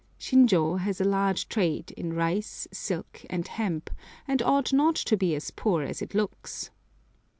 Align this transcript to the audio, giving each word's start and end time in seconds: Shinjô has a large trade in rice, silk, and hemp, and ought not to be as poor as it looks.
Shinjô 0.19 0.79
has 0.79 0.99
a 0.99 1.03
large 1.03 1.47
trade 1.47 1.91
in 1.91 2.13
rice, 2.13 2.67
silk, 2.71 3.23
and 3.29 3.47
hemp, 3.47 3.91
and 4.27 4.41
ought 4.41 4.73
not 4.73 4.95
to 4.95 5.15
be 5.15 5.35
as 5.35 5.51
poor 5.51 5.83
as 5.83 6.01
it 6.01 6.15
looks. 6.15 6.71